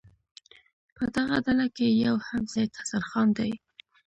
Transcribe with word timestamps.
په 0.95 1.03
دغه 1.15 1.37
ډله 1.45 1.67
کې 1.75 1.87
یو 2.05 2.15
هم 2.27 2.41
سید 2.53 2.71
حسن 2.79 3.03
خان 3.09 3.27
دی. 3.37 3.51